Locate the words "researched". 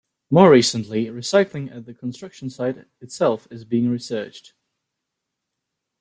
3.87-4.55